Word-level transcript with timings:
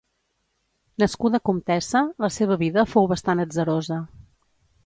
Nascuda 1.03 1.41
comtessa, 1.51 2.03
la 2.27 2.31
seva 2.39 2.59
vida 2.65 2.89
fou 2.95 3.11
bastant 3.15 3.45
atzarosa. 3.45 4.01